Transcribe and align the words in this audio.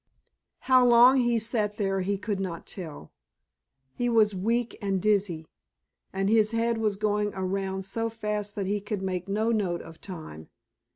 How 0.61 0.83
long 0.83 1.17
he 1.17 1.37
sat 1.37 1.77
there 1.77 2.01
he 2.01 2.17
could 2.17 2.39
not 2.39 2.65
tell. 2.65 3.11
He 3.93 4.09
was 4.09 4.33
weak 4.33 4.75
and 4.81 4.99
dizzy, 4.99 5.45
and 6.11 6.27
his 6.27 6.53
head 6.53 6.79
was 6.79 6.95
going 6.95 7.31
around 7.35 7.85
so 7.85 8.09
fast 8.09 8.55
that 8.55 8.65
he 8.65 8.81
could 8.81 9.03
make 9.03 9.27
no 9.27 9.51
note 9.51 9.83
of 9.83 10.01
time. 10.01 10.49